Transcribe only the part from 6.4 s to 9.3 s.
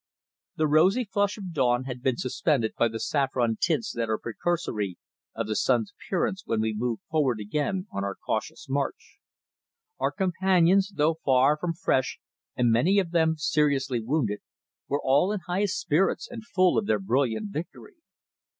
when we moved forward again on our cautious march.